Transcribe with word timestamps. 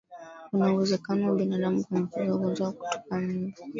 Kuna 0.49 0.65
uwezekano 0.73 1.21
wa 1.27 1.35
binadamu 1.39 1.83
kuambukizwa 1.83 2.35
ugonjwa 2.35 2.67
wa 2.67 2.73
kutupa 2.73 3.17
mimba 3.21 3.57